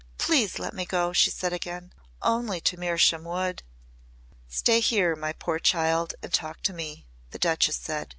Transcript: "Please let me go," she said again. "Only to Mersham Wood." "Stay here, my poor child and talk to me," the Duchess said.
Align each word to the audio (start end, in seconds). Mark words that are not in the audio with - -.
"Please 0.17 0.57
let 0.57 0.73
me 0.73 0.83
go," 0.83 1.13
she 1.13 1.29
said 1.29 1.53
again. 1.53 1.93
"Only 2.23 2.59
to 2.61 2.75
Mersham 2.75 3.23
Wood." 3.23 3.61
"Stay 4.49 4.79
here, 4.79 5.15
my 5.15 5.31
poor 5.31 5.59
child 5.59 6.15
and 6.23 6.33
talk 6.33 6.63
to 6.63 6.73
me," 6.73 7.05
the 7.29 7.37
Duchess 7.37 7.75
said. 7.75 8.09